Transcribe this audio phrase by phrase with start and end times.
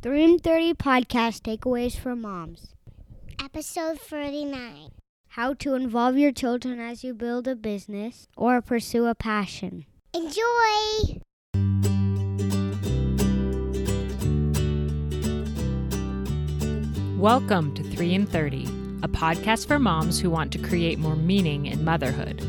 [0.00, 2.68] 3 and 30 Podcast Takeaways for Moms.
[3.42, 4.92] Episode 39
[5.30, 9.86] How to Involve Your Children as You Build a Business or Pursue a Passion.
[10.14, 11.18] Enjoy!
[17.18, 18.66] Welcome to 3 and 30,
[19.02, 22.40] a podcast for moms who want to create more meaning in motherhood.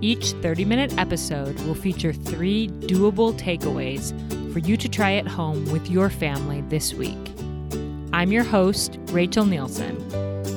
[0.00, 4.12] Each 30 minute episode will feature three doable takeaways
[4.52, 7.16] for you to try at home with your family this week.
[8.12, 9.98] I'm your host, Rachel Nielsen.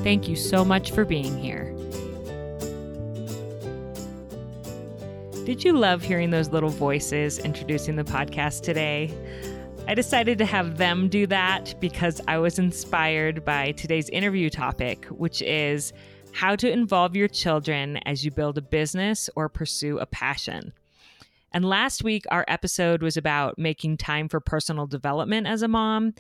[0.04, 1.76] Thank you so much for being here.
[5.46, 9.14] Did you love hearing those little voices introducing the podcast today?
[9.88, 15.06] I decided to have them do that because I was inspired by today's interview topic,
[15.06, 15.92] which is
[16.32, 20.72] how to involve your children as you build a business or pursue a passion.
[21.52, 26.14] And last week, our episode was about making time for personal development as a mom.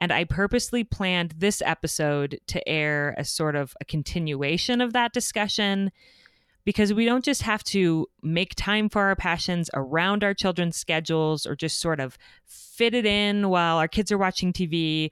[0.00, 5.12] And I purposely planned this episode to air as sort of a continuation of that
[5.12, 5.92] discussion
[6.64, 11.46] because we don't just have to make time for our passions around our children's schedules
[11.46, 15.10] or just sort of fit it in while our kids are watching TV.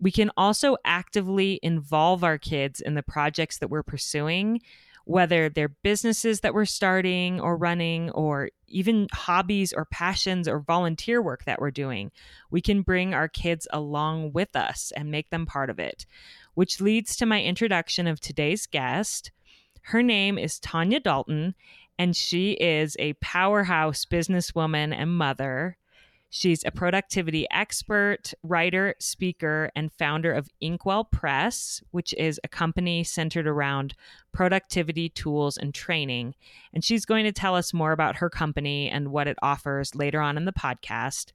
[0.00, 4.60] We can also actively involve our kids in the projects that we're pursuing
[5.06, 11.22] whether they're businesses that we're starting or running, or even hobbies or passions or volunteer
[11.22, 12.10] work that we're doing.
[12.50, 16.06] We can bring our kids along with us and make them part of it,
[16.54, 19.30] which leads to my introduction of today's guest.
[19.82, 21.54] Her name is Tanya Dalton,
[21.96, 25.76] and she is a powerhouse businesswoman and mother.
[26.28, 33.04] She's a productivity expert, writer, speaker, and founder of Inkwell Press, which is a company
[33.04, 33.94] centered around
[34.32, 36.34] productivity tools and training.
[36.74, 40.20] And she's going to tell us more about her company and what it offers later
[40.20, 41.32] on in the podcast.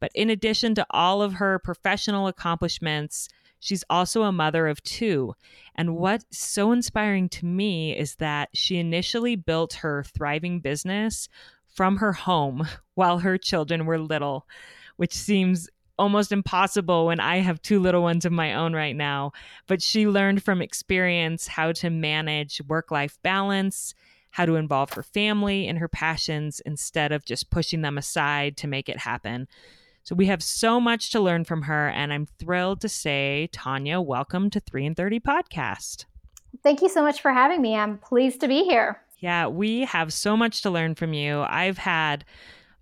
[0.00, 3.28] But in addition to all of her professional accomplishments,
[3.60, 5.34] she's also a mother of two.
[5.76, 11.28] And what's so inspiring to me is that she initially built her thriving business
[11.74, 14.46] from her home while her children were little,
[14.96, 15.68] which seems
[15.98, 19.32] almost impossible when I have two little ones of my own right now.
[19.66, 23.94] But she learned from experience how to manage work life balance,
[24.30, 28.66] how to involve her family in her passions instead of just pushing them aside to
[28.66, 29.46] make it happen.
[30.04, 34.00] So we have so much to learn from her, and I'm thrilled to say, Tanya,
[34.00, 36.06] welcome to 3 and 30 podcast.
[36.62, 37.76] Thank you so much for having me.
[37.76, 39.01] I'm pleased to be here.
[39.22, 41.42] Yeah, we have so much to learn from you.
[41.42, 42.24] I've had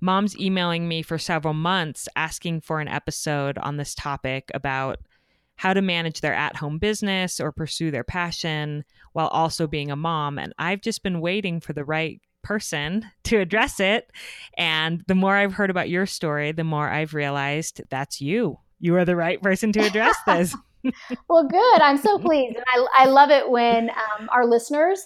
[0.01, 5.01] moms emailing me for several months asking for an episode on this topic about
[5.57, 9.97] how to manage their at home business or pursue their passion while also being a
[9.97, 10.39] mom.
[10.39, 14.11] And I've just been waiting for the right person to address it.
[14.57, 18.59] And the more I've heard about your story, the more I've realized that's you.
[18.79, 20.57] You are the right person to address this.
[21.29, 21.83] well, good.
[21.83, 22.57] I'm so pleased.
[22.57, 25.05] And I, I love it when um, our listeners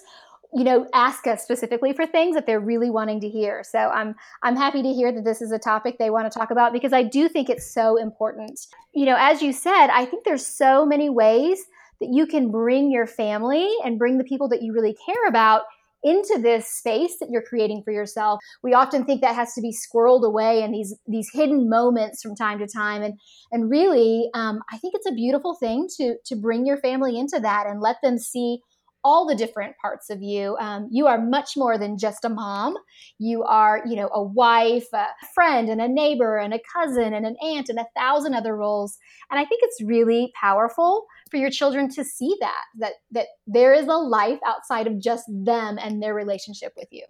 [0.55, 3.63] you know ask us specifically for things that they're really wanting to hear.
[3.63, 6.49] So i'm i'm happy to hear that this is a topic they want to talk
[6.49, 8.59] about because i do think it's so important.
[8.93, 11.59] You know as you said i think there's so many ways
[11.99, 15.63] that you can bring your family and bring the people that you really care about
[16.05, 18.39] into this space that you're creating for yourself.
[18.61, 22.35] We often think that has to be squirreled away in these these hidden moments from
[22.35, 23.19] time to time, and
[23.51, 27.39] and really, um, I think it's a beautiful thing to to bring your family into
[27.39, 28.59] that and let them see
[29.05, 30.57] all the different parts of you.
[30.59, 32.75] Um, you are much more than just a mom.
[33.19, 35.05] You are, you know, a wife, a
[35.35, 38.97] friend, and a neighbor, and a cousin, and an aunt, and a thousand other roles.
[39.29, 43.73] And I think it's really powerful for your children to see that that that there
[43.73, 47.05] is a life outside of just them and their relationship with you.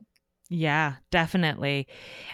[0.49, 1.87] Yeah, definitely.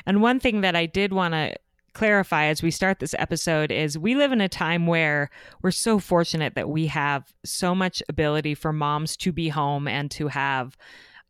[0.06, 1.56] And one thing that I did want to
[1.94, 5.30] clarify as we start this episode is we live in a time where
[5.62, 10.10] we're so fortunate that we have so much ability for moms to be home and
[10.12, 10.78] to have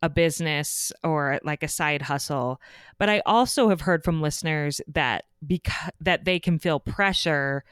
[0.02, 2.60] a business or like a side hustle
[2.98, 7.64] but i also have heard from listeners that because that they can feel pressure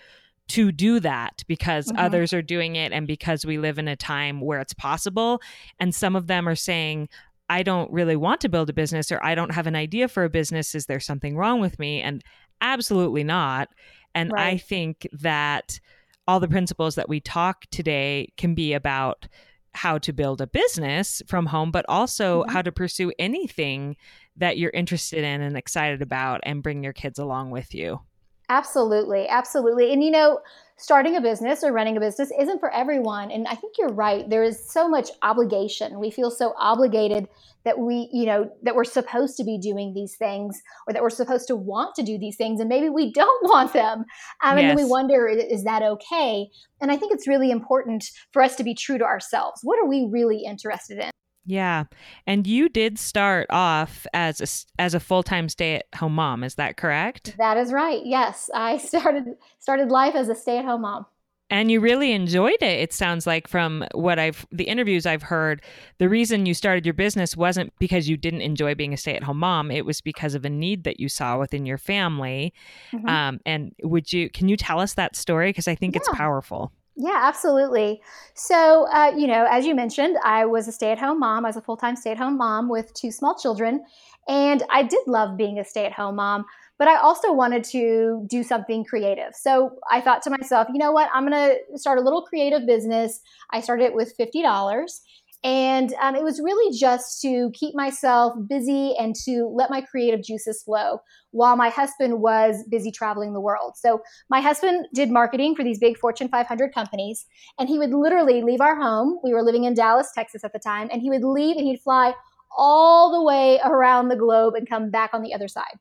[0.49, 1.99] to do that because mm-hmm.
[1.99, 5.41] others are doing it and because we live in a time where it's possible
[5.79, 7.09] and some of them are saying
[7.51, 10.23] I don't really want to build a business or I don't have an idea for
[10.23, 10.73] a business.
[10.73, 12.01] Is there something wrong with me?
[12.01, 12.23] And
[12.61, 13.69] absolutely not.
[14.15, 14.55] And right.
[14.55, 15.79] I think that
[16.27, 19.27] all the principles that we talk today can be about
[19.73, 22.51] how to build a business from home, but also mm-hmm.
[22.51, 23.97] how to pursue anything
[24.37, 28.01] that you're interested in and excited about and bring your kids along with you.
[28.49, 29.29] Absolutely.
[29.29, 29.93] Absolutely.
[29.93, 30.41] And you know,
[30.81, 33.31] starting a business or running a business isn't for everyone.
[33.31, 34.29] And I think you're right.
[34.29, 36.01] There is so much obligation.
[36.01, 37.29] We feel so obligated
[37.65, 41.11] that we, you know, that we're supposed to be doing these things or that we're
[41.11, 42.61] supposed to want to do these things.
[42.61, 44.05] And maybe we don't want them.
[44.43, 44.71] Um, yes.
[44.71, 46.49] And we wonder, is that okay?
[46.81, 49.61] And I think it's really important for us to be true to ourselves.
[49.63, 51.11] What are we really interested in?
[51.51, 51.85] Yeah.
[52.29, 57.35] And you did start off as a, as a full-time stay-at-home mom, is that correct?
[57.39, 58.01] That is right.
[58.05, 58.49] Yes.
[58.55, 61.07] I started started life as a stay-at-home mom.
[61.53, 62.79] And you really enjoyed it.
[62.79, 65.61] It sounds like from what I've the interviews I've heard,
[65.99, 69.73] the reason you started your business wasn't because you didn't enjoy being a stay-at-home mom.
[69.73, 72.55] It was because of a need that you saw within your family.
[72.93, 73.09] Mm-hmm.
[73.09, 75.99] Um, and would you can you tell us that story because I think yeah.
[75.99, 76.71] it's powerful.
[77.03, 78.03] Yeah, absolutely.
[78.35, 81.47] So, uh, you know, as you mentioned, I was a stay at home mom.
[81.47, 83.85] I was a full time stay at home mom with two small children.
[84.29, 86.45] And I did love being a stay at home mom,
[86.79, 89.35] but I also wanted to do something creative.
[89.35, 91.09] So I thought to myself, you know what?
[91.15, 93.21] I'm going to start a little creative business.
[93.51, 95.01] I started it with $50.
[95.43, 100.23] And um, it was really just to keep myself busy and to let my creative
[100.23, 101.01] juices flow
[101.31, 103.75] while my husband was busy traveling the world.
[103.77, 107.25] So, my husband did marketing for these big Fortune 500 companies,
[107.59, 109.19] and he would literally leave our home.
[109.25, 111.81] We were living in Dallas, Texas at the time, and he would leave and he'd
[111.81, 112.13] fly
[112.57, 115.79] all the way around the globe and come back on the other side.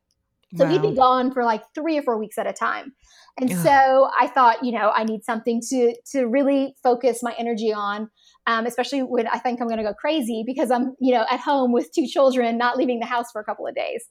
[0.55, 0.71] So wow.
[0.71, 2.93] he'd be gone for like three or four weeks at a time.
[3.39, 7.71] And so I thought, you know, I need something to to really focus my energy
[7.71, 8.09] on
[8.49, 11.39] um, especially when I think I'm going to go crazy because I'm, you know, at
[11.39, 14.05] home with two children, not leaving the house for a couple of days.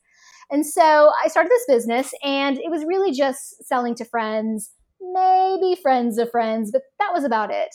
[0.48, 4.70] And so I started this business, and it was really just selling to friends,
[5.00, 7.74] maybe friends of friends, but that was about it.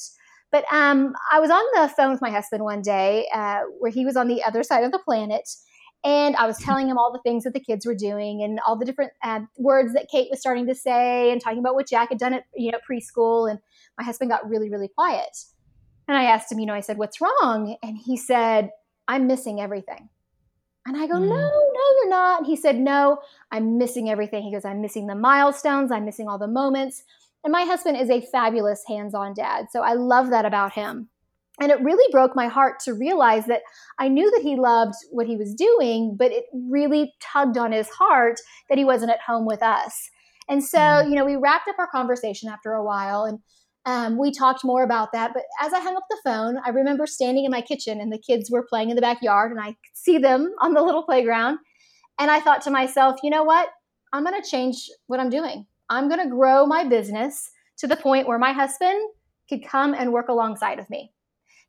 [0.54, 4.06] But um, I was on the phone with my husband one day uh, where he
[4.06, 5.50] was on the other side of the planet.
[6.06, 8.78] And I was telling him all the things that the kids were doing and all
[8.78, 12.10] the different uh, words that Kate was starting to say and talking about what Jack
[12.10, 13.50] had done at you know preschool.
[13.50, 13.60] And
[13.98, 15.36] my husband got really, really quiet.
[16.08, 17.78] And I asked him, you know, I said, what's wrong?
[17.82, 18.72] And he said,
[19.08, 20.10] I'm missing everything.
[20.86, 21.28] And I go, mm.
[21.28, 22.40] no, no, you're not.
[22.40, 23.20] And he said, no,
[23.52, 24.44] I'm missing everything.
[24.44, 25.92] He goes, I'm missing the milestones.
[25.92, 27.04] I'm missing all the moments.
[27.44, 29.68] And my husband is a fabulous hands on dad.
[29.72, 31.10] So I love that about him.
[31.62, 33.62] And it really broke my heart to realize that
[34.00, 37.90] I knew that he loved what he was doing, but it really tugged on his
[37.90, 38.40] heart
[38.70, 40.10] that he wasn't at home with us.
[40.50, 41.10] And so, mm.
[41.10, 43.40] you know, we wrapped up our conversation after a while and
[43.86, 45.32] um, we talked more about that.
[45.34, 48.18] But as I hung up the phone, I remember standing in my kitchen and the
[48.18, 51.60] kids were playing in the backyard and I could see them on the little playground.
[52.20, 53.70] And I thought to myself, you know what?
[54.14, 55.66] I'm going to change what I'm doing.
[55.90, 57.50] I'm going to grow my business
[57.80, 59.00] to the point where my husband
[59.50, 61.12] could come and work alongside of me.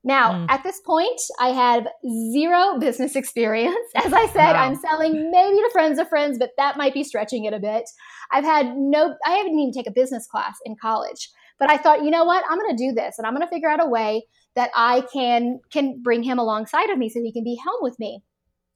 [0.05, 0.47] Now, mm.
[0.51, 1.89] at this point, I have
[2.33, 3.75] zero business experience.
[3.97, 4.65] As I said, wow.
[4.65, 7.85] I'm selling maybe to friends of friends, but that might be stretching it a bit.
[8.31, 11.31] I've had no, I haven't even taken a business class in college.
[11.59, 12.45] But I thought, you know what?
[12.49, 15.03] I'm going to do this and I'm going to figure out a way that I
[15.13, 18.23] can can bring him alongside of me so he can be home with me.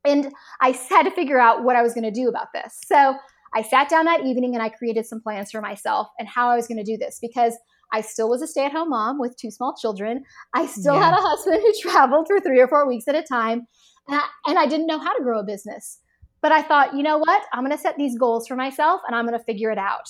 [0.04, 2.78] And I had to figure out what I was going to do about this.
[2.84, 3.16] So
[3.54, 6.56] I sat down that evening and I created some plans for myself and how I
[6.56, 7.56] was going to do this because
[7.92, 10.25] I still was a stay at home mom with two small children.
[10.54, 11.10] I still yeah.
[11.10, 13.66] had a husband who traveled for three or four weeks at a time.
[14.06, 15.99] And I, and I didn't know how to grow a business.
[16.40, 17.42] But I thought, you know what?
[17.52, 20.08] I'm going to set these goals for myself and I'm going to figure it out.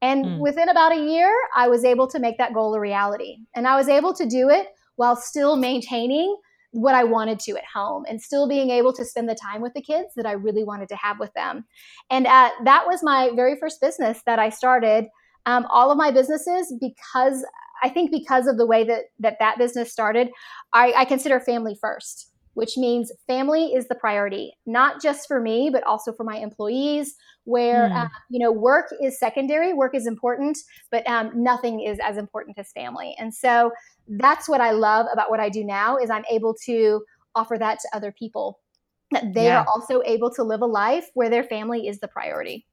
[0.00, 0.38] And mm.
[0.38, 3.38] within about a year, I was able to make that goal a reality.
[3.54, 6.36] And I was able to do it while still maintaining
[6.72, 9.72] what I wanted to at home and still being able to spend the time with
[9.74, 11.64] the kids that I really wanted to have with them.
[12.10, 15.06] And uh, that was my very first business that I started.
[15.46, 17.44] Um, all of my businesses, because
[17.82, 20.28] I think because of the way that that, that business started,
[20.72, 25.70] I, I consider family first which means family is the priority, not just for me,
[25.72, 27.14] but also for my employees.
[27.44, 28.04] Where mm.
[28.04, 30.58] uh, you know work is secondary, work is important,
[30.90, 33.14] but um, nothing is as important as family.
[33.16, 33.70] And so
[34.08, 37.04] that's what I love about what I do now is I'm able to
[37.36, 38.58] offer that to other people
[39.12, 39.60] that they yeah.
[39.60, 42.66] are also able to live a life where their family is the priority.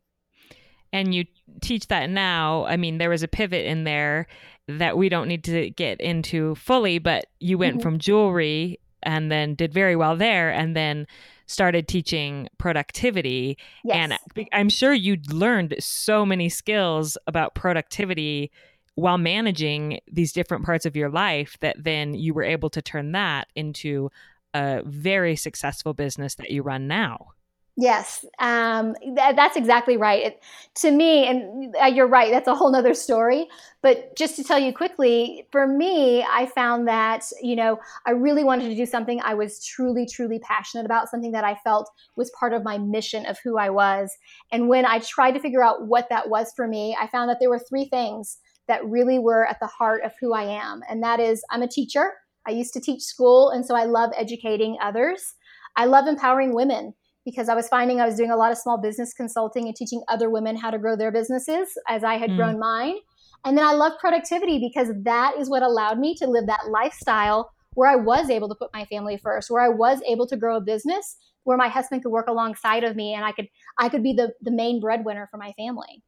[0.91, 1.25] And you
[1.61, 2.65] teach that now.
[2.65, 4.25] I mean, there was a pivot in there
[4.67, 7.83] that we don't need to get into fully, but you went mm-hmm.
[7.83, 11.07] from jewelry and then did very well there and then
[11.47, 13.95] started teaching productivity yes.
[14.35, 18.51] and i'm sure you learned so many skills about productivity
[18.95, 23.11] while managing these different parts of your life that then you were able to turn
[23.11, 24.09] that into
[24.53, 27.27] a very successful business that you run now
[27.77, 30.27] Yes, um, th- that's exactly right.
[30.27, 30.43] It,
[30.75, 33.47] to me, and uh, you're right, that's a whole nother story.
[33.81, 38.45] But just to tell you quickly, for me, I found that, you know, I really
[38.45, 42.31] wanted to do something I was truly, truly passionate about, something that I felt was
[42.39, 44.09] part of my mission of who I was.
[44.53, 47.39] And when I tried to figure out what that was for me, I found that
[47.41, 48.37] there were three things
[48.69, 50.81] that really were at the heart of who I am.
[50.89, 52.13] And that is, I'm a teacher.
[52.47, 55.33] I used to teach school, and so I love educating others.
[55.75, 56.93] I love empowering women
[57.25, 60.01] because I was finding I was doing a lot of small business consulting and teaching
[60.07, 62.37] other women how to grow their businesses as I had mm.
[62.37, 62.95] grown mine.
[63.43, 67.51] And then I love productivity because that is what allowed me to live that lifestyle
[67.73, 70.55] where I was able to put my family first, where I was able to grow
[70.55, 74.03] a business, where my husband could work alongside of me and I could I could
[74.03, 76.03] be the the main breadwinner for my family.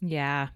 [0.00, 0.48] Yeah.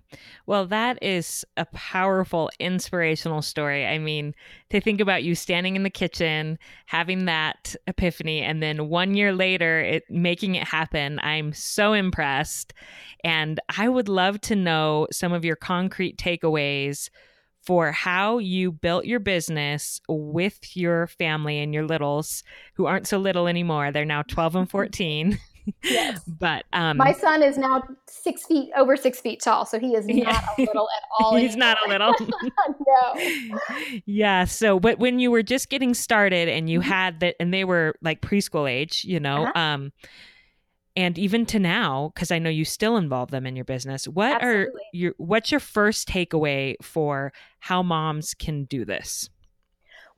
[0.44, 3.87] Well, that is a powerful, inspirational story.
[3.87, 4.35] I mean,
[4.68, 9.32] to think about you standing in the kitchen, having that epiphany, and then one year
[9.32, 11.18] later, it making it happen.
[11.23, 12.75] I'm so impressed.
[13.25, 17.09] And I would love to know some of your concrete takeaways
[17.62, 22.42] for how you built your business with your family and your littles
[22.75, 23.90] who aren't so little anymore.
[23.90, 25.38] They're now 12 and 14.
[25.82, 26.20] Yes.
[26.26, 30.06] but um, my son is now six feet over six feet tall, so he is
[30.06, 30.46] not yeah.
[30.58, 31.36] a little at all.
[31.36, 31.68] He's anymore.
[31.68, 32.14] not a little.
[32.86, 34.00] no.
[34.06, 34.44] Yeah.
[34.44, 36.88] So, but when you were just getting started and you mm-hmm.
[36.88, 39.58] had that, and they were like preschool age, you know, uh-huh.
[39.58, 39.92] um,
[40.96, 44.06] and even to now, because I know you still involve them in your business.
[44.08, 44.66] What Absolutely.
[44.66, 49.30] are your what's your first takeaway for how moms can do this?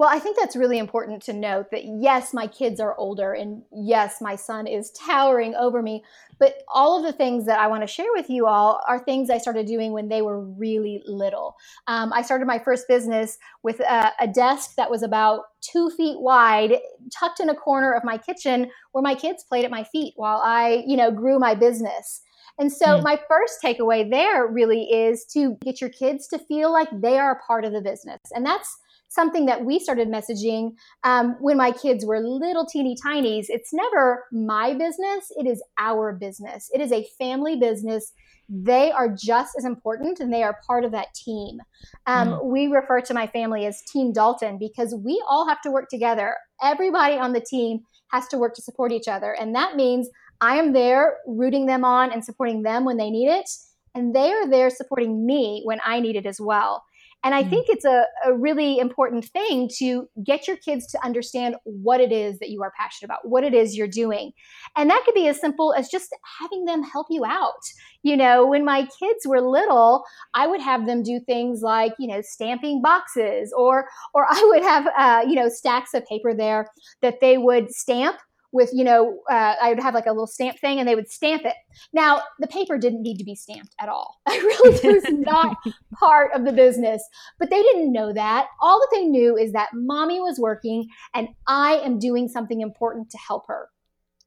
[0.02, 3.62] Well, I think that's really important to note that yes, my kids are older and
[3.70, 6.02] yes, my son is towering over me.
[6.40, 9.30] But all of the things that I want to share with you all are things
[9.30, 11.54] I started doing when they were really little.
[11.86, 16.18] Um, I started my first business with a, a desk that was about two feet
[16.18, 16.78] wide,
[17.16, 20.40] tucked in a corner of my kitchen where my kids played at my feet while
[20.42, 22.22] I, you know, grew my business.
[22.58, 23.04] And so, mm.
[23.04, 27.30] my first takeaway there really is to get your kids to feel like they are
[27.30, 28.20] a part of the business.
[28.34, 28.78] And that's
[29.12, 30.72] something that we started messaging
[31.04, 33.46] um, when my kids were little teeny tinies.
[33.48, 36.70] It's never my business, it is our business.
[36.72, 38.12] It is a family business.
[38.48, 41.58] They are just as important and they are part of that team.
[42.06, 42.44] Um, mm.
[42.44, 46.36] We refer to my family as Team Dalton because we all have to work together.
[46.62, 49.32] Everybody on the team has to work to support each other.
[49.32, 50.08] And that means
[50.40, 53.48] I am there rooting them on and supporting them when they need it.
[53.94, 56.82] And they are there supporting me when I need it as well.
[57.24, 57.50] And I mm.
[57.50, 62.12] think it's a, a really important thing to get your kids to understand what it
[62.12, 64.32] is that you are passionate about, what it is you're doing.
[64.76, 67.62] And that could be as simple as just having them help you out.
[68.02, 72.08] You know, when my kids were little, I would have them do things like, you
[72.08, 76.66] know, stamping boxes or or I would have uh, you know, stacks of paper there
[77.00, 78.18] that they would stamp
[78.52, 81.10] with you know uh, i would have like a little stamp thing and they would
[81.10, 81.54] stamp it
[81.92, 85.56] now the paper didn't need to be stamped at all i really was not
[85.98, 87.02] part of the business
[87.38, 91.28] but they didn't know that all that they knew is that mommy was working and
[91.46, 93.68] i am doing something important to help her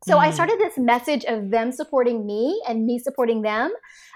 [0.06, 0.20] so mm.
[0.20, 3.74] I started this message of them supporting me and me supporting them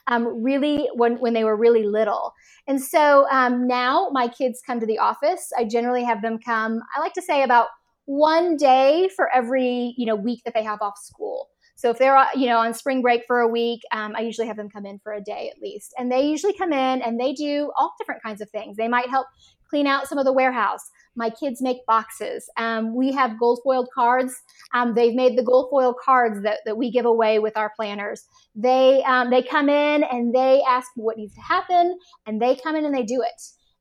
[0.07, 2.33] um, really when, when they were really little.
[2.67, 5.51] And so um, now my kids come to the office.
[5.57, 7.67] I generally have them come, I like to say about
[8.09, 11.47] one day for every you know week that they have off school.
[11.75, 14.57] So if they're you know on spring break for a week, um, I usually have
[14.57, 17.33] them come in for a day at least, and they usually come in and they
[17.33, 18.77] do all different kinds of things.
[18.77, 19.27] They might help
[19.69, 20.81] clean out some of the warehouse.
[21.15, 22.49] My kids make boxes.
[22.57, 24.33] Um, we have gold foiled cards.
[24.73, 28.25] Um, they've made the gold foil cards that, that we give away with our planners.
[28.55, 32.75] They um, they come in and they ask what needs to happen, and they come
[32.75, 33.39] in and they do it.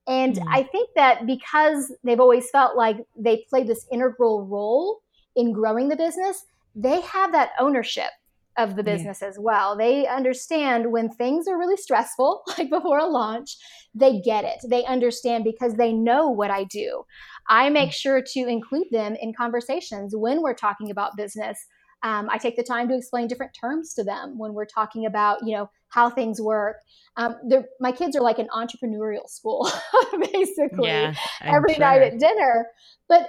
[0.09, 0.45] And mm.
[0.49, 5.01] I think that because they've always felt like they played this integral role
[5.37, 8.11] in growing the business, they have that ownership
[8.57, 9.29] of the business yeah.
[9.29, 9.77] as well.
[9.77, 13.57] They understand when things are really stressful, like before a launch,
[13.95, 14.59] they get it.
[14.69, 17.05] They understand because they know what I do.
[17.49, 17.95] I make mm.
[17.95, 21.67] sure to include them in conversations when we're talking about business
[22.03, 25.45] um, I take the time to explain different terms to them when we're talking about,
[25.45, 26.77] you know, how things work.
[27.17, 27.37] Um,
[27.81, 29.69] my kids are like an entrepreneurial school,
[30.33, 31.81] basically, yeah, every sure.
[31.81, 32.69] night at dinner.
[33.09, 33.29] But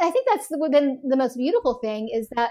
[0.00, 2.50] I think that's been the most beautiful thing is that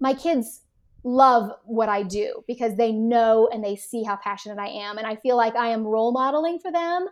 [0.00, 0.60] my kids
[1.04, 4.98] love what I do because they know and they see how passionate I am.
[4.98, 7.06] And I feel like I am role modeling for them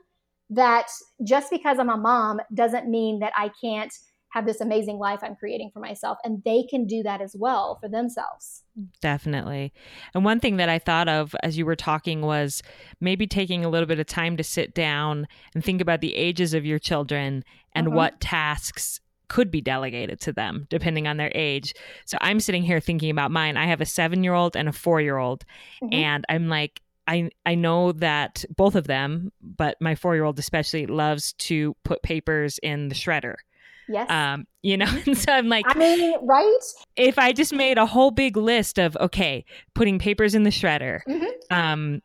[0.51, 0.89] that
[1.25, 3.93] just because I'm a mom doesn't mean that I can't–
[4.31, 6.19] have this amazing life I'm creating for myself.
[6.25, 8.63] And they can do that as well for themselves.
[9.01, 9.73] Definitely.
[10.15, 12.63] And one thing that I thought of as you were talking was
[13.01, 16.55] maybe taking a little bit of time to sit down and think about the ages
[16.55, 17.45] of your children
[17.75, 17.97] and uh-huh.
[17.97, 21.75] what tasks could be delegated to them depending on their age.
[22.05, 23.57] So I'm sitting here thinking about mine.
[23.57, 25.45] I have a seven year old and a four year old.
[25.83, 25.95] Mm-hmm.
[25.95, 30.39] And I'm like, I, I know that both of them, but my four year old
[30.39, 33.35] especially loves to put papers in the shredder.
[33.91, 34.09] Yes.
[34.11, 36.59] Um, you know, and so I'm like, I mean, right?
[36.97, 39.45] If I just made a whole big list of, okay,
[39.75, 41.27] putting papers in the shredder, mm-hmm.
[41.51, 42.03] um,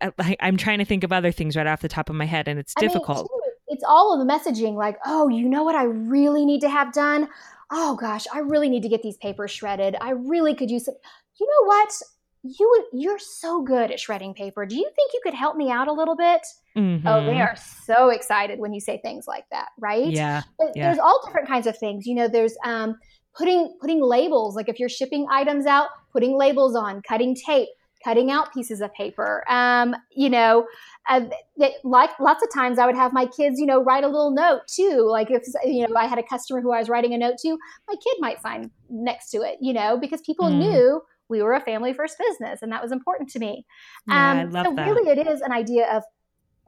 [0.00, 2.48] I, am trying to think of other things right off the top of my head,
[2.48, 3.28] and it's difficult.
[3.30, 6.70] Mean, it's all of the messaging like, oh, you know what I really need to
[6.70, 7.28] have done?
[7.70, 9.96] Oh gosh, I really need to get these papers shredded.
[10.00, 10.94] I really could use some.
[11.40, 12.02] You know what?
[12.48, 14.66] You you're so good at shredding paper.
[14.66, 16.42] Do you think you could help me out a little bit?
[16.76, 17.06] Mm-hmm.
[17.06, 17.40] Oh, they mm-hmm.
[17.40, 20.06] are so excited when you say things like that, right?
[20.06, 20.86] Yeah, but yeah.
[20.86, 22.06] There's all different kinds of things.
[22.06, 22.96] You know, there's um,
[23.36, 24.56] putting putting labels.
[24.56, 27.68] Like if you're shipping items out, putting labels on, cutting tape,
[28.06, 29.44] cutting out pieces of paper.
[29.48, 30.66] Um, you know,
[31.08, 31.22] uh,
[31.56, 34.30] that, like lots of times I would have my kids, you know, write a little
[34.30, 35.06] note too.
[35.10, 37.58] Like if you know I had a customer who I was writing a note to,
[37.88, 39.58] my kid might sign next to it.
[39.60, 40.58] You know, because people mm.
[40.58, 43.64] knew we were a family first business, and that was important to me.
[44.06, 44.86] Yeah, um, I love so that.
[44.86, 46.02] really, it is an idea of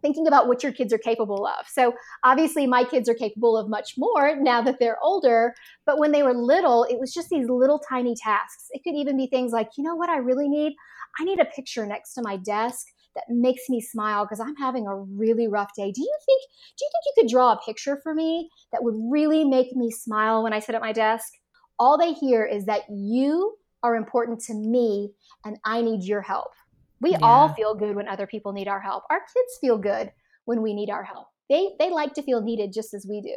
[0.02, 1.66] thinking about what your kids are capable of.
[1.66, 1.92] So
[2.24, 5.54] obviously my kids are capable of much more now that they're older,
[5.86, 8.66] but when they were little, it was just these little tiny tasks.
[8.70, 10.74] It could even be things like, you know what I really need?
[11.18, 14.86] I need a picture next to my desk that makes me smile because I'm having
[14.86, 15.90] a really rough day.
[15.90, 16.42] Do you think
[16.76, 19.90] do you think you could draw a picture for me that would really make me
[19.90, 21.32] smile when I sit at my desk?
[21.78, 25.12] All they hear is that you are important to me
[25.44, 26.52] and I need your help.
[27.00, 27.18] We yeah.
[27.22, 29.04] all feel good when other people need our help.
[29.10, 30.12] Our kids feel good
[30.46, 31.28] when we need our help.
[31.48, 33.36] They they like to feel needed just as we do.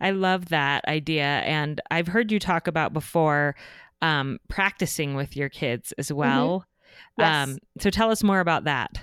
[0.00, 3.56] I love that idea and I've heard you talk about before
[4.02, 6.18] um, practicing with your kids as mm-hmm.
[6.18, 6.58] well.
[6.60, 6.70] Mm-hmm
[7.18, 7.48] Yes.
[7.48, 9.00] Um, so tell us more about that.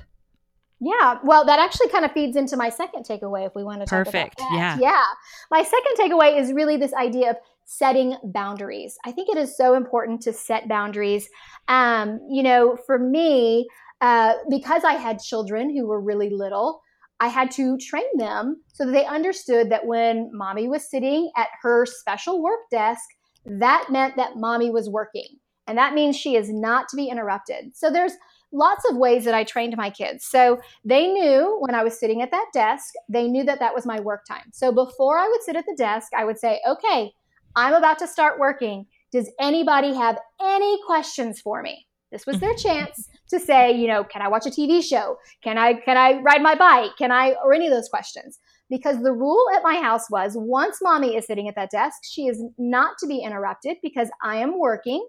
[0.79, 3.85] Yeah, well, that actually kind of feeds into my second takeaway if we want to
[3.85, 4.39] talk Perfect.
[4.39, 4.79] about that.
[4.79, 4.91] Yeah.
[4.91, 5.03] Yeah.
[5.49, 8.97] My second takeaway is really this idea of setting boundaries.
[9.05, 11.27] I think it is so important to set boundaries.
[11.67, 13.67] Um, you know, for me,
[14.01, 16.81] uh, because I had children who were really little,
[17.19, 21.47] I had to train them so that they understood that when mommy was sitting at
[21.61, 23.01] her special work desk,
[23.45, 25.27] that meant that mommy was working.
[25.67, 27.75] And that means she is not to be interrupted.
[27.75, 28.13] So there's
[28.51, 30.25] lots of ways that I trained my kids.
[30.25, 33.85] So they knew when I was sitting at that desk, they knew that that was
[33.85, 34.51] my work time.
[34.51, 37.11] So before I would sit at the desk, I would say, okay,
[37.55, 38.85] I'm about to start working.
[39.11, 41.85] Does anybody have any questions for me?
[42.11, 45.17] This was their chance to say, you know, can I watch a TV show?
[45.43, 46.91] Can I can I ride my bike?
[46.97, 48.39] Can I or any of those questions?
[48.69, 52.27] Because the rule at my house was once mommy is sitting at that desk, she
[52.27, 55.05] is not to be interrupted because I am working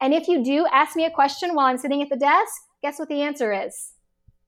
[0.00, 2.98] and if you do ask me a question while I'm sitting at the desk, guess
[2.98, 3.92] what the answer is?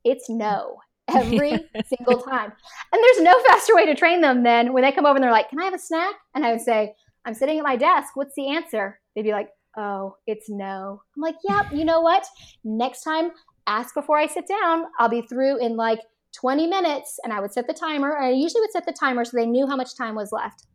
[0.04, 2.52] It's no every single time.
[2.92, 5.32] And there's no faster way to train them than when they come over and they're
[5.32, 6.14] like, Can I have a snack?
[6.34, 6.94] And I would say,
[7.28, 8.16] I'm sitting at my desk.
[8.16, 8.98] What's the answer?
[9.14, 11.02] They'd be like, Oh, it's no.
[11.14, 12.24] I'm like, Yep, you know what?
[12.64, 13.32] Next time,
[13.66, 14.84] ask before I sit down.
[14.98, 16.00] I'll be through in like
[16.40, 17.18] 20 minutes.
[17.22, 18.16] And I would set the timer.
[18.16, 20.66] And I usually would set the timer so they knew how much time was left.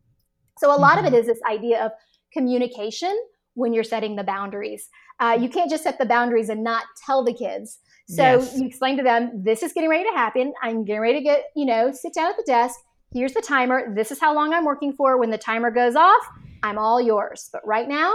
[0.60, 1.08] So a lot mm-hmm.
[1.08, 1.92] of it is this idea of
[2.32, 3.18] communication
[3.56, 4.90] when you're setting the boundaries.
[5.20, 7.80] Uh, you can't just set the boundaries and not tell the kids.
[8.08, 8.60] So yes.
[8.60, 10.54] you explain to them, this is getting ready to happen.
[10.62, 12.78] I'm getting ready to get, you know, sit down at the desk.
[13.14, 13.94] Here's the timer.
[13.94, 15.18] This is how long I'm working for.
[15.18, 16.22] When the timer goes off,
[16.64, 17.50] I'm all yours.
[17.54, 18.14] But right now,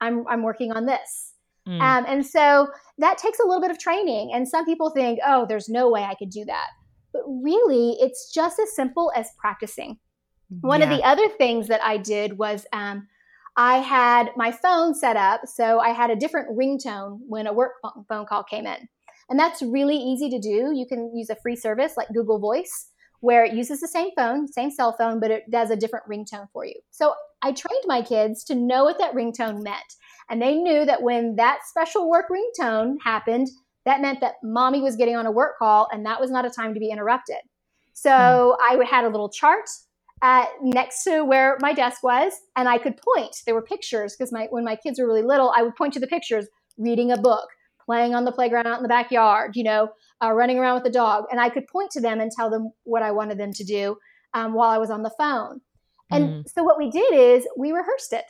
[0.00, 1.34] I'm, I'm working on this.
[1.68, 1.80] Mm.
[1.80, 4.32] Um, and so that takes a little bit of training.
[4.34, 6.68] And some people think, oh, there's no way I could do that.
[7.12, 9.98] But really, it's just as simple as practicing.
[10.60, 10.90] One yeah.
[10.90, 13.06] of the other things that I did was um,
[13.56, 17.72] I had my phone set up so I had a different ringtone when a work
[18.08, 18.88] phone call came in.
[19.30, 20.72] And that's really easy to do.
[20.74, 22.88] You can use a free service like Google Voice
[23.22, 26.48] where it uses the same phone, same cell phone, but it does a different ringtone
[26.52, 26.74] for you.
[26.90, 29.94] So I trained my kids to know what that ringtone meant.
[30.28, 33.48] And they knew that when that special work ringtone happened,
[33.86, 36.50] that meant that mommy was getting on a work call and that was not a
[36.50, 37.38] time to be interrupted.
[37.92, 38.56] So mm.
[38.60, 39.70] I had a little chart
[40.20, 43.36] at next to where my desk was, and I could point.
[43.46, 46.00] There were pictures because my when my kids were really little, I would point to
[46.00, 47.48] the pictures, reading a book,
[47.84, 49.88] playing on the playground out in the backyard, you know,
[50.22, 52.72] uh, running around with the dog, and I could point to them and tell them
[52.84, 53.96] what I wanted them to do
[54.34, 55.60] um, while I was on the phone.
[56.10, 56.48] And mm.
[56.48, 58.24] so what we did is we rehearsed it.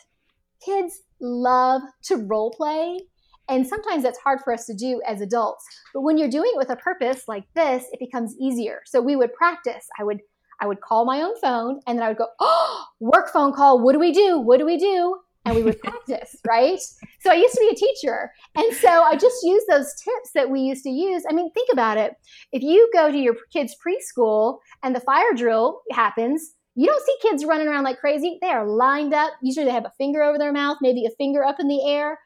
[0.65, 3.01] Kids love to role play.
[3.49, 5.65] And sometimes that's hard for us to do as adults.
[5.93, 8.83] But when you're doing it with a purpose like this, it becomes easier.
[8.87, 9.87] So we would practice.
[9.99, 10.21] I would
[10.61, 13.81] I would call my own phone and then I would go, oh, work phone call.
[13.81, 14.38] What do we do?
[14.38, 15.17] What do we do?
[15.44, 16.78] And we would practice, right?
[17.20, 18.31] So I used to be a teacher.
[18.55, 21.24] And so I just use those tips that we used to use.
[21.28, 22.14] I mean, think about it.
[22.52, 27.28] If you go to your kid's preschool and the fire drill happens, You don't see
[27.28, 28.38] kids running around like crazy.
[28.40, 29.33] They are lined up.
[29.42, 32.18] Usually they have a finger over their mouth, maybe a finger up in the air.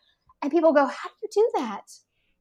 [0.42, 1.82] And people go, How do you do that?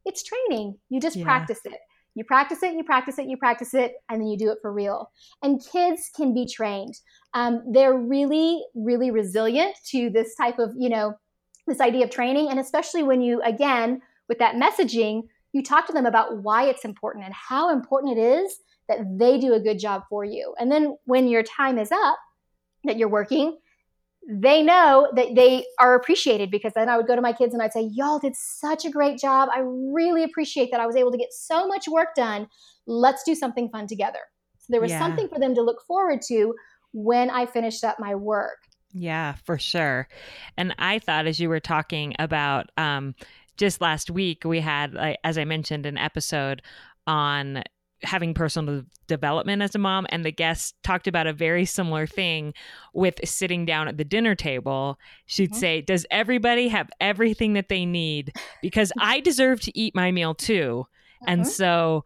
[0.06, 0.78] It's training.
[0.90, 1.24] You just yeah.
[1.24, 1.80] practice it.
[2.16, 4.72] You practice it, you practice it, you practice it, and then you do it for
[4.72, 5.12] real.
[5.44, 6.96] And kids can be trained.
[7.34, 11.14] Um, they're really, really resilient to this type of, you know,
[11.68, 12.50] this idea of training.
[12.50, 16.86] And especially when you, again, with that messaging, you talk to them about why it's
[16.86, 20.54] important and how important it is that they do a good job for you.
[20.60, 22.18] And then when your time is up,
[22.86, 23.58] that you're working,
[24.28, 27.62] they know that they are appreciated because then I would go to my kids and
[27.62, 29.50] I'd say, Y'all did such a great job.
[29.54, 32.48] I really appreciate that I was able to get so much work done.
[32.88, 34.20] Let's do something fun together.
[34.60, 35.00] So there was yeah.
[35.00, 36.56] something for them to look forward to
[36.94, 38.58] when I finished up my work.
[38.94, 40.08] Yeah, for sure.
[40.58, 43.14] And I thought as you were talking about um,
[43.58, 46.62] just last week, we had, like, as I mentioned, an episode
[47.06, 47.62] on
[48.04, 52.54] having personal development as a mom and the guest talked about a very similar thing
[52.94, 55.60] with sitting down at the dinner table she'd mm-hmm.
[55.60, 60.34] say does everybody have everything that they need because i deserve to eat my meal
[60.34, 61.32] too mm-hmm.
[61.32, 62.04] and so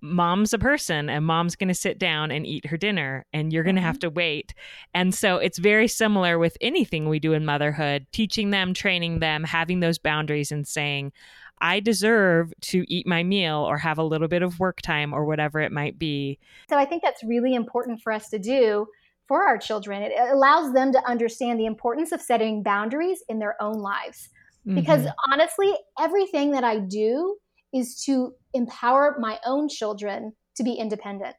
[0.00, 3.62] mom's a person and mom's going to sit down and eat her dinner and you're
[3.62, 3.86] going to mm-hmm.
[3.86, 4.52] have to wait
[4.94, 9.44] and so it's very similar with anything we do in motherhood teaching them training them
[9.44, 11.12] having those boundaries and saying
[11.62, 15.24] I deserve to eat my meal or have a little bit of work time or
[15.24, 16.40] whatever it might be.
[16.68, 18.88] So I think that's really important for us to do
[19.28, 20.02] for our children.
[20.02, 24.28] It allows them to understand the importance of setting boundaries in their own lives.
[24.66, 24.74] Mm-hmm.
[24.74, 27.36] Because honestly, everything that I do
[27.72, 31.36] is to empower my own children to be independent.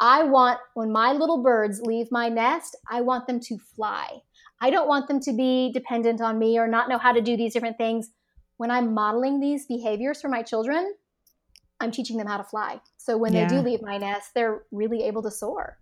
[0.00, 4.18] I want, when my little birds leave my nest, I want them to fly.
[4.60, 7.36] I don't want them to be dependent on me or not know how to do
[7.36, 8.10] these different things
[8.60, 10.92] when I'm modeling these behaviors for my children,
[11.80, 12.82] I'm teaching them how to fly.
[12.98, 13.48] So when yeah.
[13.48, 15.78] they do leave my nest, they're really able to soar.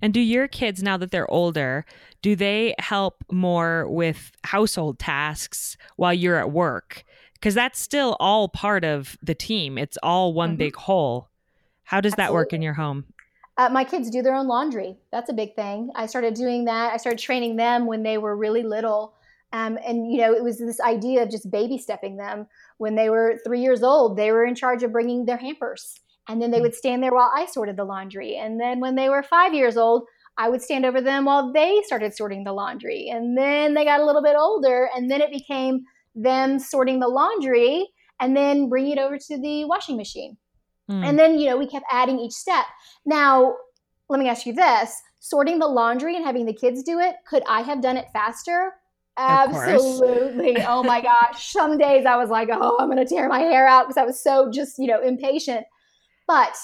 [0.00, 1.84] And do your kids, now that they're older,
[2.20, 7.04] do they help more with household tasks while you're at work?
[7.34, 10.56] Because that's still all part of the team, it's all one mm-hmm.
[10.56, 11.28] big whole.
[11.84, 12.32] How does Absolutely.
[12.32, 13.04] that work in your home?
[13.56, 14.96] Uh, my kids do their own laundry.
[15.12, 15.90] That's a big thing.
[15.94, 16.92] I started doing that.
[16.92, 19.14] I started training them when they were really little.
[19.52, 22.46] Um, and you know, it was this idea of just baby stepping them.
[22.78, 26.40] When they were three years old, they were in charge of bringing their hampers, and
[26.40, 26.64] then they hmm.
[26.64, 28.36] would stand there while I sorted the laundry.
[28.36, 30.04] And then when they were five years old,
[30.38, 33.08] I would stand over them while they started sorting the laundry.
[33.10, 35.84] And then they got a little bit older, and then it became
[36.14, 37.86] them sorting the laundry
[38.20, 40.36] and then bringing it over to the washing machine.
[40.90, 41.08] Mm.
[41.08, 42.64] And then, you know, we kept adding each step.
[43.04, 43.54] Now,
[44.08, 47.44] let me ask you this sorting the laundry and having the kids do it, could
[47.46, 48.72] I have done it faster?
[49.18, 50.56] Absolutely.
[50.66, 51.52] oh my gosh.
[51.52, 54.04] Some days I was like, oh, I'm going to tear my hair out because I
[54.04, 55.66] was so just, you know, impatient.
[56.26, 56.56] But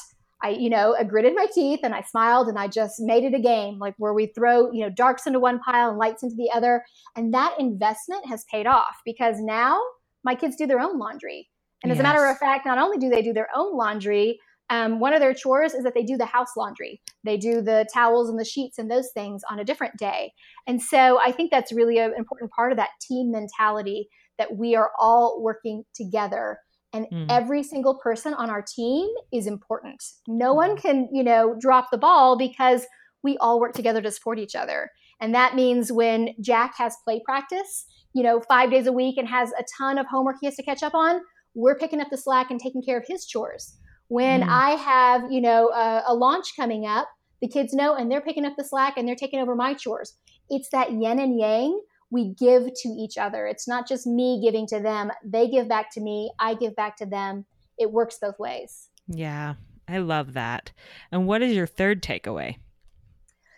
[0.42, 3.34] I, you know, I gritted my teeth and I smiled and I just made it
[3.34, 6.36] a game, like where we throw, you know, darks into one pile and lights into
[6.36, 6.84] the other.
[7.16, 9.80] And that investment has paid off because now
[10.24, 11.48] my kids do their own laundry.
[11.82, 12.00] And as yes.
[12.00, 14.38] a matter of fact, not only do they do their own laundry,
[14.70, 17.00] um, one of their chores is that they do the house laundry.
[17.24, 20.32] They do the towels and the sheets and those things on a different day.
[20.66, 24.76] And so I think that's really an important part of that team mentality that we
[24.76, 26.58] are all working together.
[26.92, 27.26] And mm.
[27.28, 30.02] every single person on our team is important.
[30.26, 30.80] No one mm-hmm.
[30.80, 32.86] can, you know, drop the ball because
[33.22, 34.90] we all work together to support each other.
[35.20, 39.28] And that means when Jack has play practice, you know, five days a week and
[39.28, 41.20] has a ton of homework he has to catch up on,
[41.54, 43.77] we're picking up the slack and taking care of his chores
[44.08, 44.48] when mm.
[44.48, 47.08] I have, you know, a, a launch coming up,
[47.40, 50.16] the kids know and they're picking up the slack and they're taking over my chores.
[50.50, 53.46] It's that yin and yang we give to each other.
[53.46, 55.10] It's not just me giving to them.
[55.24, 56.32] They give back to me.
[56.38, 57.44] I give back to them.
[57.78, 58.88] It works both ways.
[59.06, 59.54] Yeah,
[59.86, 60.72] I love that.
[61.12, 62.56] And what is your third takeaway?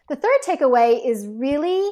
[0.08, 1.88] The third takeaway is really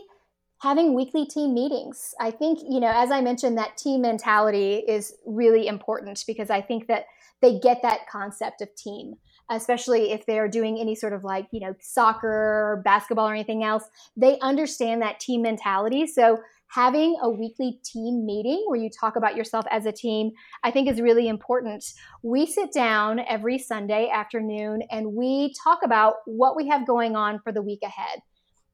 [0.60, 2.14] having weekly team meetings.
[2.20, 6.60] I think, you know, as I mentioned, that team mentality is really important because I
[6.60, 7.04] think that
[7.42, 9.14] they get that concept of team
[9.50, 13.64] especially if they're doing any sort of like you know soccer or basketball or anything
[13.64, 13.84] else
[14.16, 16.06] they understand that team mentality.
[16.06, 16.38] So
[16.70, 20.30] having a weekly team meeting where you talk about yourself as a team
[20.64, 21.84] i think is really important.
[22.22, 27.40] We sit down every sunday afternoon and we talk about what we have going on
[27.42, 28.20] for the week ahead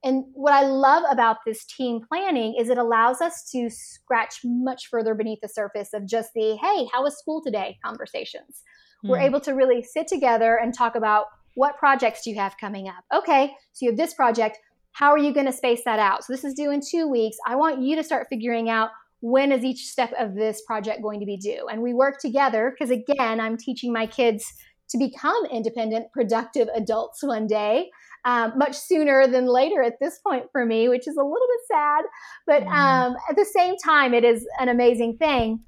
[0.05, 4.89] and what I love about this team planning is it allows us to scratch much
[4.91, 8.63] further beneath the surface of just the, hey, how was school today conversations.
[9.05, 9.09] Mm.
[9.09, 12.87] We're able to really sit together and talk about what projects do you have coming
[12.87, 13.05] up?
[13.15, 14.59] Okay, so you have this project.
[14.93, 16.25] How are you going to space that out?
[16.25, 17.39] So this is due in two weeks.
[17.47, 18.91] I want you to start figuring out
[19.21, 21.67] when is each step of this project going to be due?
[21.71, 24.53] And we work together because, again, I'm teaching my kids
[24.91, 27.91] to become independent, productive adults one day.
[28.25, 31.61] Um, much sooner than later at this point for me, which is a little bit
[31.69, 32.05] sad.
[32.47, 32.75] But mm-hmm.
[32.75, 35.61] um, at the same time, it is an amazing thing.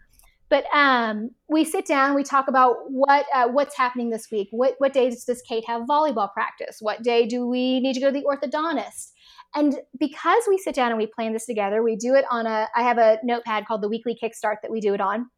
[0.49, 4.49] But um, we sit down, we talk about what uh, what's happening this week.
[4.53, 6.79] What what days does Kate have volleyball practice?
[6.81, 9.11] What day do we need to go to the orthodontist?
[9.55, 12.69] And because we sit down and we plan this together, we do it on a.
[12.77, 15.31] I have a notepad called the Weekly Kickstart that we do it on.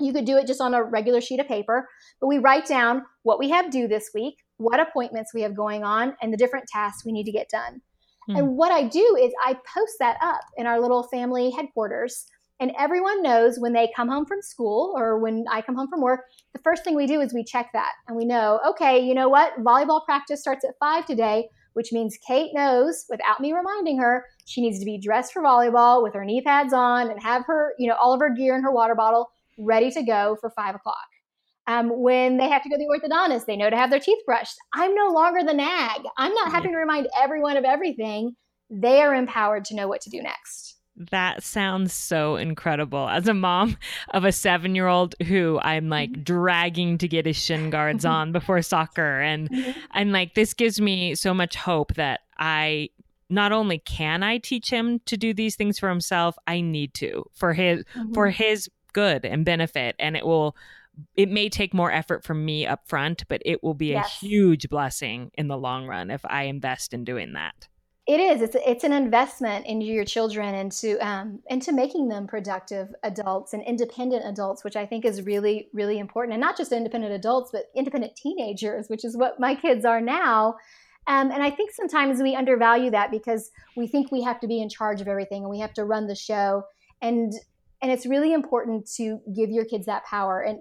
[0.00, 1.88] You could do it just on a regular sheet of paper,
[2.20, 5.84] but we write down what we have due this week, what appointments we have going
[5.84, 7.80] on, and the different tasks we need to get done.
[8.28, 8.38] Mm.
[8.38, 12.26] And what I do is I post that up in our little family headquarters.
[12.60, 16.00] And everyone knows when they come home from school or when I come home from
[16.00, 16.20] work,
[16.52, 19.28] the first thing we do is we check that and we know, okay, you know
[19.28, 19.58] what?
[19.58, 24.60] Volleyball practice starts at five today, which means Kate knows without me reminding her, she
[24.60, 27.88] needs to be dressed for volleyball with her knee pads on and have her, you
[27.88, 30.96] know, all of her gear and her water bottle ready to go for five o'clock.
[31.66, 34.18] Um, when they have to go to the orthodontist, they know to have their teeth
[34.26, 34.56] brushed.
[34.74, 36.02] I'm no longer the nag.
[36.18, 38.36] I'm not having to remind everyone of everything.
[38.70, 40.76] They are empowered to know what to do next.
[40.96, 43.08] That sounds so incredible.
[43.08, 43.76] As a mom
[44.10, 46.22] of a seven year old who I'm like mm-hmm.
[46.22, 49.20] dragging to get his shin guards on before soccer.
[49.20, 49.72] And mm-hmm.
[49.90, 52.90] I'm like, this gives me so much hope that I
[53.28, 57.24] not only can I teach him to do these things for himself, I need to
[57.32, 58.12] for his mm-hmm.
[58.12, 59.96] for his good and benefit.
[59.98, 60.56] And it will
[61.16, 64.22] it may take more effort from me up front, but it will be yes.
[64.22, 67.68] a huge blessing in the long run if I invest in doing that.
[68.06, 68.42] It is.
[68.42, 73.54] It's it's an investment into your children and to um, into making them productive adults
[73.54, 76.34] and independent adults, which I think is really really important.
[76.34, 80.56] And not just independent adults, but independent teenagers, which is what my kids are now.
[81.06, 84.60] Um, and I think sometimes we undervalue that because we think we have to be
[84.60, 86.64] in charge of everything and we have to run the show.
[87.00, 87.32] And
[87.82, 90.40] and it's really important to give your kids that power.
[90.40, 90.60] And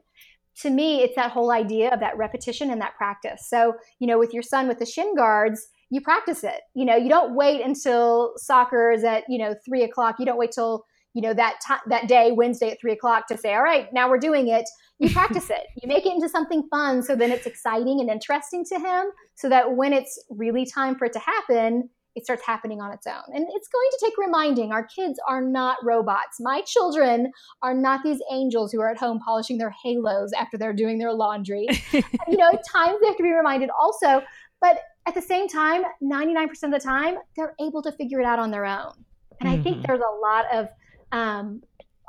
[0.61, 3.47] to me, it's that whole idea of that repetition and that practice.
[3.47, 6.61] So, you know, with your son with the shin guards, you practice it.
[6.73, 10.15] You know, you don't wait until soccer is at, you know, three o'clock.
[10.19, 13.37] You don't wait till, you know, that time that day, Wednesday at three o'clock to
[13.37, 14.67] say, all right, now we're doing it.
[14.99, 15.65] You practice it.
[15.81, 19.49] You make it into something fun so then it's exciting and interesting to him so
[19.49, 23.23] that when it's really time for it to happen, it starts happening on its own.
[23.33, 24.71] And it's going to take reminding.
[24.71, 26.37] Our kids are not robots.
[26.39, 30.73] My children are not these angels who are at home polishing their halos after they're
[30.73, 31.67] doing their laundry.
[31.93, 34.21] you know, at times they have to be reminded also,
[34.61, 38.39] but at the same time, 99% of the time, they're able to figure it out
[38.39, 38.93] on their own.
[39.39, 39.59] And mm-hmm.
[39.59, 39.85] I think mm-hmm.
[39.87, 40.67] there's a lot of
[41.11, 41.61] um,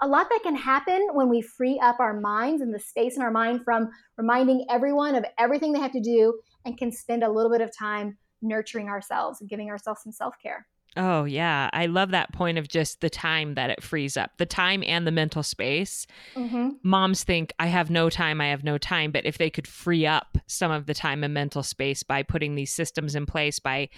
[0.02, 3.22] a lot that can happen when we free up our minds and the space in
[3.22, 7.30] our mind from reminding everyone of everything they have to do and can spend a
[7.30, 10.66] little bit of time nurturing ourselves and giving ourselves some self care.
[10.96, 11.70] Oh, yeah.
[11.72, 15.06] I love that point of just the time that it frees up, the time and
[15.06, 16.06] the mental space.
[16.36, 16.70] Mm-hmm.
[16.84, 19.10] Moms think, I have no time, I have no time.
[19.10, 22.54] But if they could free up some of the time and mental space by putting
[22.54, 23.88] these systems in place, by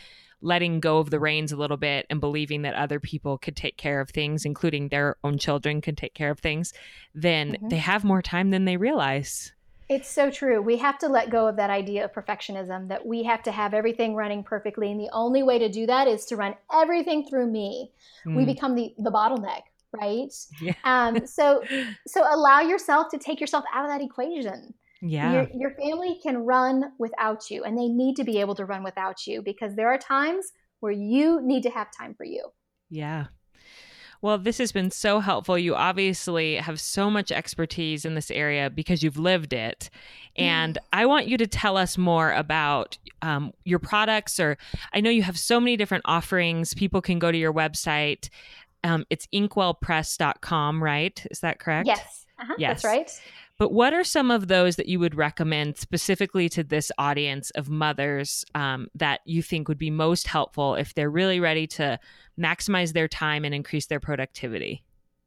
[0.41, 3.77] letting go of the reins a little bit and believing that other people could take
[3.77, 6.73] care of things, including their own children can take care of things,
[7.15, 7.69] then mm-hmm.
[7.69, 9.53] they have more time than they realize.
[9.88, 10.61] It's so true.
[10.61, 13.72] We have to let go of that idea of perfectionism that we have to have
[13.72, 14.90] everything running perfectly.
[14.90, 17.92] And the only way to do that is to run everything through me.
[18.27, 18.37] Mm.
[18.37, 20.33] We become the, the bottleneck, right?
[20.61, 20.75] Yeah.
[20.85, 21.62] Um, so,
[22.07, 24.75] so allow yourself to take yourself out of that equation.
[25.01, 25.33] Yeah.
[25.33, 28.83] Your, your family can run without you, and they need to be able to run
[28.83, 32.49] without you because there are times where you need to have time for you.
[32.90, 33.27] Yeah.
[34.27, 35.57] Well, this has been so helpful.
[35.57, 39.89] You obviously have so much expertise in this area because you've lived it.
[40.35, 40.85] And mm.
[40.93, 44.59] I want you to tell us more about um, your products, or
[44.93, 46.75] I know you have so many different offerings.
[46.75, 48.29] People can go to your website.
[48.83, 51.25] Um, it's inkwellpress.com, right?
[51.31, 51.87] Is that correct?
[51.87, 52.27] Yes.
[52.41, 52.83] Uh-huh, yes.
[52.83, 53.11] That's right.
[53.59, 57.71] But what are some of those that you would recommend specifically to this audience of
[57.71, 61.99] mothers um, that you think would be most helpful if they're really ready to
[62.38, 64.83] maximize their time and increase their productivity?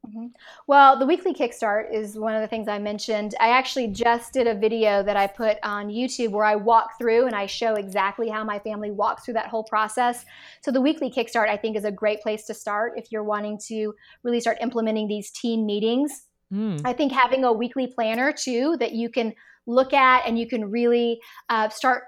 [0.06, 0.26] Mm-hmm.
[0.66, 3.34] Well, the weekly kickstart is one of the things I mentioned.
[3.38, 7.26] I actually just did a video that I put on YouTube where I walk through
[7.26, 10.24] and I show exactly how my family walks through that whole process.
[10.62, 13.58] So, the weekly kickstart, I think, is a great place to start if you're wanting
[13.66, 16.80] to really start implementing these team meetings Mm.
[16.84, 19.34] I think having a weekly planner too that you can
[19.66, 22.04] look at and you can really uh, start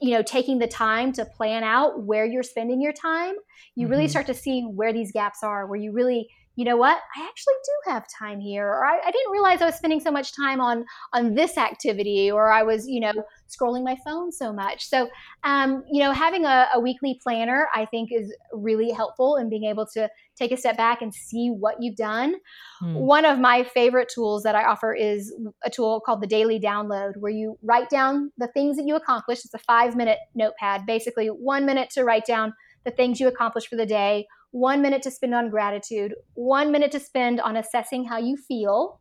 [0.00, 3.34] you know taking the time to plan out where you're spending your time
[3.74, 3.92] you mm-hmm.
[3.92, 6.98] really start to see where these gaps are where you really you know what?
[7.14, 10.10] I actually do have time here or I, I, didn't realize i was spending so
[10.10, 13.12] much time on on this activity or i was you know
[13.48, 14.88] scrolling my phone so much.
[14.88, 15.08] So
[15.44, 19.64] um, you know having a, a weekly planner i think is really helpful in being
[19.64, 22.34] able to take a step back and see what you've done.
[22.80, 22.94] Hmm.
[22.94, 27.16] one of my favorite tools that i offer is a tool called the daily download
[27.18, 29.44] where you write down the things that you accomplished.
[29.44, 33.68] It's a five minute notepad basically one minute to write down the things you accomplished
[33.68, 38.04] for the day one minute to spend on gratitude, one minute to spend on assessing
[38.04, 39.00] how you feel,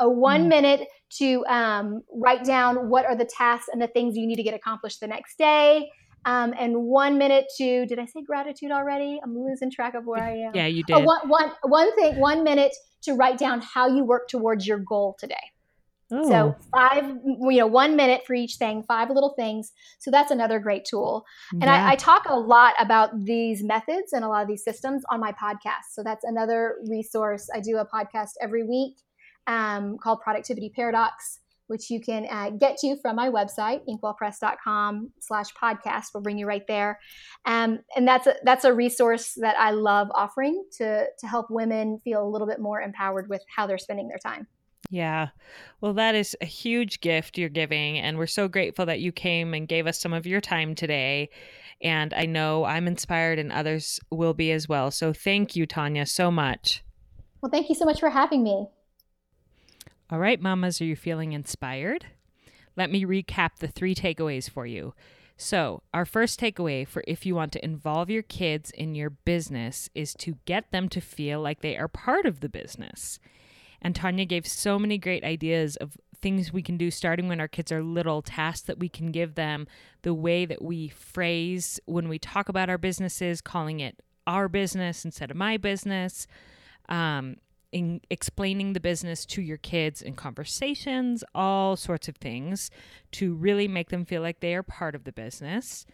[0.00, 0.48] a one mm.
[0.48, 4.42] minute to um, write down what are the tasks and the things you need to
[4.42, 5.90] get accomplished the next day.
[6.26, 9.20] Um, and one minute to did I say gratitude already?
[9.22, 10.52] I'm losing track of where I am.
[10.54, 11.02] Yeah, you oh, did.
[11.02, 14.78] Oh, one, one, one thing, one minute to write down how you work towards your
[14.78, 15.34] goal today.
[16.12, 16.28] Oh.
[16.28, 19.72] So five, you know, one minute for each thing, five little things.
[19.98, 21.24] So that's another great tool.
[21.52, 21.86] And yeah.
[21.86, 25.18] I, I, talk a lot about these methods and a lot of these systems on
[25.18, 25.92] my podcast.
[25.92, 27.48] So that's another resource.
[27.54, 28.96] I do a podcast every week
[29.46, 35.46] um, called Productivity Paradox, which you can uh, get to from my website, inkwellpress.com slash
[35.54, 36.08] podcast.
[36.12, 37.00] We'll bring you right there.
[37.46, 42.00] Um, and that's a, that's a resource that I love offering to, to help women
[42.04, 44.46] feel a little bit more empowered with how they're spending their time.
[44.90, 45.28] Yeah.
[45.80, 47.98] Well, that is a huge gift you're giving.
[47.98, 51.30] And we're so grateful that you came and gave us some of your time today.
[51.80, 54.90] And I know I'm inspired and others will be as well.
[54.90, 56.82] So thank you, Tanya, so much.
[57.40, 58.68] Well, thank you so much for having me.
[60.10, 62.06] All right, mamas, are you feeling inspired?
[62.76, 64.94] Let me recap the three takeaways for you.
[65.36, 69.90] So, our first takeaway for if you want to involve your kids in your business
[69.94, 73.18] is to get them to feel like they are part of the business.
[73.84, 77.48] And Tanya gave so many great ideas of things we can do starting when our
[77.48, 79.66] kids are little, tasks that we can give them,
[80.02, 85.04] the way that we phrase when we talk about our businesses, calling it our business
[85.04, 86.26] instead of my business.
[86.88, 87.36] Um,
[87.72, 92.70] in explaining the business to your kids in conversations, all sorts of things
[93.10, 95.84] to really make them feel like they are part of the business.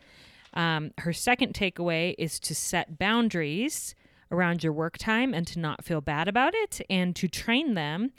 [0.53, 3.95] Um, her second takeaway is to set boundaries
[4.31, 8.13] around your work time and to not feel bad about it and to train them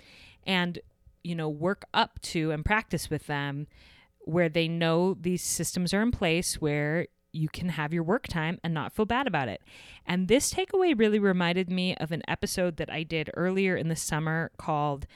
[0.46, 0.80] and
[1.24, 3.68] you know work up to and practice with them
[4.26, 8.60] where they know these systems are in place where you can have your work time
[8.64, 9.62] and not feel bad about it.
[10.06, 13.96] And this takeaway really reminded me of an episode that I did earlier in the
[13.96, 15.08] summer called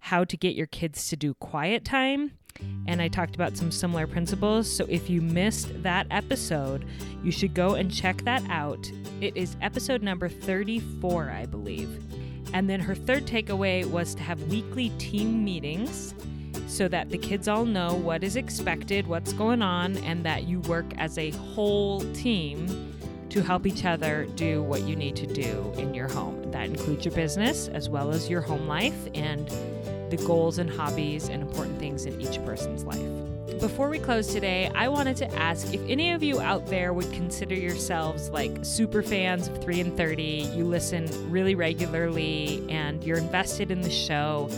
[0.00, 2.32] How to Get Your Kids to Do Quiet Time
[2.86, 4.70] and I talked about some similar principles.
[4.70, 6.84] So if you missed that episode,
[7.22, 8.90] you should go and check that out.
[9.20, 12.02] It is episode number 34, I believe.
[12.52, 16.14] And then her third takeaway was to have weekly team meetings
[16.66, 20.60] so that the kids all know what is expected, what's going on, and that you
[20.60, 22.94] work as a whole team
[23.28, 26.50] to help each other do what you need to do in your home.
[26.50, 29.48] That includes your business as well as your home life and
[30.10, 33.00] the goals and hobbies and important things in each person's life.
[33.60, 37.12] Before we close today, I wanted to ask if any of you out there would
[37.12, 40.22] consider yourselves like super fans of 3 and 30,
[40.54, 44.48] you listen really regularly, and you're invested in the show.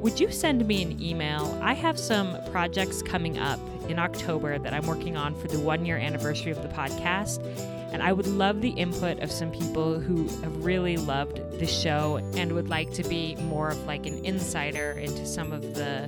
[0.00, 1.58] Would you send me an email?
[1.60, 5.84] I have some projects coming up in October that I'm working on for the one
[5.84, 7.42] year anniversary of the podcast.
[7.92, 12.16] And I would love the input of some people who have really loved the show
[12.34, 16.06] and would like to be more of like an insider into some of the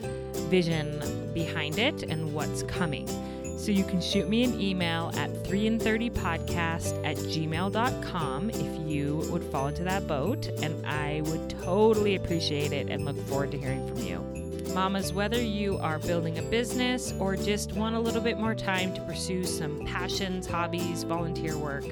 [0.50, 1.00] vision
[1.32, 3.08] behind it and what's coming.
[3.56, 8.88] So you can shoot me an email at 3 and 30 podcast at gmail.com if
[8.88, 10.48] you would fall into that boat.
[10.62, 14.29] And I would totally appreciate it and look forward to hearing from you.
[14.74, 18.94] Mamas, whether you are building a business or just want a little bit more time
[18.94, 21.84] to pursue some passions, hobbies, volunteer work,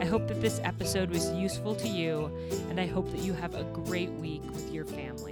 [0.00, 2.30] I hope that this episode was useful to you,
[2.68, 5.31] and I hope that you have a great week with your family.